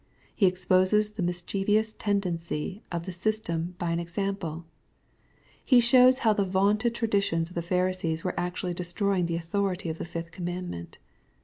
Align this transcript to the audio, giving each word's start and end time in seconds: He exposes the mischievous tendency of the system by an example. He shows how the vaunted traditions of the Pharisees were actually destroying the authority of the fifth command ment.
He 0.33 0.47
exposes 0.47 1.11
the 1.11 1.21
mischievous 1.21 1.93
tendency 1.93 2.81
of 2.91 3.05
the 3.05 3.11
system 3.13 3.75
by 3.77 3.91
an 3.91 3.99
example. 3.99 4.65
He 5.63 5.79
shows 5.79 6.17
how 6.25 6.33
the 6.33 6.43
vaunted 6.43 6.95
traditions 6.95 7.49
of 7.49 7.53
the 7.55 7.61
Pharisees 7.61 8.23
were 8.23 8.33
actually 8.35 8.73
destroying 8.73 9.27
the 9.27 9.35
authority 9.35 9.89
of 9.89 9.99
the 9.99 10.05
fifth 10.05 10.31
command 10.31 10.69
ment. 10.71 10.97